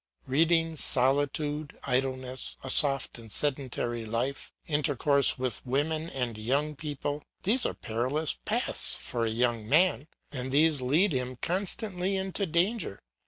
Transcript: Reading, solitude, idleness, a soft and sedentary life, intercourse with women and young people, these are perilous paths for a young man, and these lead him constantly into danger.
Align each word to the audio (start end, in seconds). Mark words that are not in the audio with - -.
Reading, 0.25 0.77
solitude, 0.77 1.77
idleness, 1.83 2.55
a 2.63 2.71
soft 2.71 3.19
and 3.19 3.31
sedentary 3.31 4.03
life, 4.03 4.51
intercourse 4.65 5.37
with 5.37 5.63
women 5.63 6.09
and 6.09 6.39
young 6.39 6.75
people, 6.75 7.21
these 7.43 7.67
are 7.67 7.75
perilous 7.75 8.33
paths 8.43 8.95
for 8.95 9.25
a 9.25 9.29
young 9.29 9.69
man, 9.69 10.07
and 10.31 10.51
these 10.51 10.81
lead 10.81 11.11
him 11.11 11.35
constantly 11.35 12.15
into 12.17 12.47
danger. 12.47 12.99